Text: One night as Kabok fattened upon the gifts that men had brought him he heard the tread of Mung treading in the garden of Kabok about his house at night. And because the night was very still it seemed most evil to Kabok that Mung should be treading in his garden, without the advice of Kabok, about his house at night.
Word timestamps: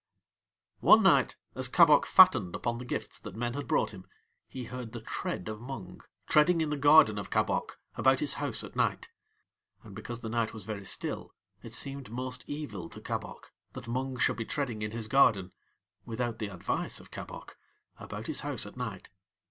One 0.79 1.03
night 1.03 1.35
as 1.53 1.67
Kabok 1.67 2.07
fattened 2.07 2.55
upon 2.55 2.79
the 2.79 2.85
gifts 2.85 3.19
that 3.19 3.35
men 3.35 3.53
had 3.53 3.67
brought 3.67 3.93
him 3.93 4.07
he 4.47 4.63
heard 4.63 4.93
the 4.93 4.99
tread 5.01 5.47
of 5.47 5.61
Mung 5.61 6.01
treading 6.25 6.59
in 6.59 6.71
the 6.71 6.75
garden 6.75 7.19
of 7.19 7.29
Kabok 7.29 7.77
about 7.93 8.19
his 8.19 8.33
house 8.41 8.63
at 8.63 8.75
night. 8.75 9.09
And 9.83 9.93
because 9.95 10.21
the 10.21 10.27
night 10.29 10.55
was 10.55 10.65
very 10.65 10.85
still 10.85 11.35
it 11.61 11.73
seemed 11.73 12.09
most 12.09 12.43
evil 12.47 12.89
to 12.89 12.99
Kabok 12.99 13.51
that 13.73 13.87
Mung 13.87 14.17
should 14.17 14.37
be 14.37 14.43
treading 14.45 14.81
in 14.81 14.89
his 14.89 15.07
garden, 15.07 15.51
without 16.03 16.39
the 16.39 16.47
advice 16.47 16.99
of 16.99 17.11
Kabok, 17.11 17.59
about 17.99 18.25
his 18.25 18.39
house 18.39 18.65
at 18.65 18.75
night. 18.75 19.11